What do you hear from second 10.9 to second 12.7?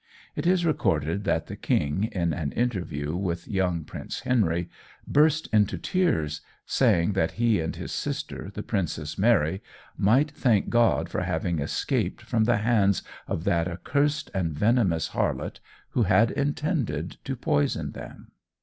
for having escaped from the